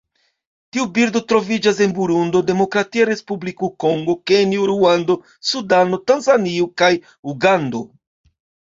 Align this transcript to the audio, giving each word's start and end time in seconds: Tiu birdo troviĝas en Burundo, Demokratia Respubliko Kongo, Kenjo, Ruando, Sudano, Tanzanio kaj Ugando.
Tiu 0.77 0.85
birdo 0.95 1.19
troviĝas 1.31 1.81
en 1.87 1.93
Burundo, 1.97 2.41
Demokratia 2.47 3.07
Respubliko 3.11 3.71
Kongo, 3.85 4.17
Kenjo, 4.33 4.65
Ruando, 4.73 5.19
Sudano, 5.53 6.05
Tanzanio 6.11 6.75
kaj 6.85 6.95
Ugando. 7.37 7.89